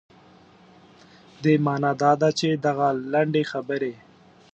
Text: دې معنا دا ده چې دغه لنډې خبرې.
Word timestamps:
دې 1.43 1.53
معنا 1.65 1.91
دا 2.01 2.11
ده 2.21 2.29
چې 2.39 2.49
دغه 2.65 2.87
لنډې 3.13 3.43
خبرې. 3.51 3.93